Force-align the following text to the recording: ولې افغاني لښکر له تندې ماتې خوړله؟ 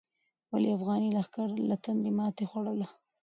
ولې 0.51 0.69
افغاني 0.77 1.09
لښکر 1.17 1.49
له 1.69 1.75
تندې 1.85 2.11
ماتې 2.17 2.45
خوړله؟ 2.49 2.87